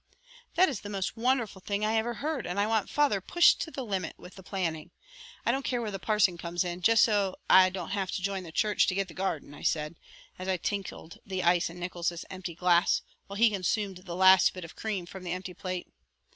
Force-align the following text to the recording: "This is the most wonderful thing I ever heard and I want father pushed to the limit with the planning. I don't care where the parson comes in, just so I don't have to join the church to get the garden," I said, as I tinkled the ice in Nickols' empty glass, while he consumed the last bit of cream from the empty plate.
"This 0.55 0.67
is 0.67 0.81
the 0.81 0.89
most 0.89 1.15
wonderful 1.15 1.61
thing 1.61 1.85
I 1.85 1.93
ever 1.95 2.15
heard 2.15 2.47
and 2.47 2.59
I 2.59 2.65
want 2.65 2.89
father 2.89 3.21
pushed 3.21 3.61
to 3.61 3.69
the 3.69 3.85
limit 3.85 4.17
with 4.17 4.33
the 4.33 4.41
planning. 4.41 4.89
I 5.45 5.51
don't 5.51 5.61
care 5.63 5.79
where 5.79 5.91
the 5.91 5.99
parson 5.99 6.39
comes 6.39 6.63
in, 6.63 6.81
just 6.81 7.03
so 7.03 7.35
I 7.47 7.69
don't 7.69 7.91
have 7.91 8.09
to 8.13 8.21
join 8.23 8.41
the 8.41 8.51
church 8.51 8.87
to 8.87 8.95
get 8.95 9.09
the 9.09 9.13
garden," 9.13 9.53
I 9.53 9.61
said, 9.61 9.95
as 10.39 10.47
I 10.47 10.57
tinkled 10.57 11.19
the 11.23 11.43
ice 11.43 11.69
in 11.69 11.77
Nickols' 11.79 12.25
empty 12.31 12.55
glass, 12.55 13.03
while 13.27 13.37
he 13.37 13.51
consumed 13.51 13.97
the 13.97 14.15
last 14.15 14.55
bit 14.55 14.65
of 14.65 14.75
cream 14.75 15.05
from 15.05 15.21
the 15.23 15.33
empty 15.33 15.53
plate. 15.53 15.85